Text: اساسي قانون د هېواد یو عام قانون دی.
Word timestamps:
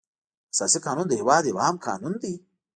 اساسي 0.53 0.79
قانون 0.85 1.05
د 1.09 1.13
هېواد 1.21 1.43
یو 1.45 1.61
عام 1.65 1.75
قانون 1.87 2.13
دی. 2.23 2.33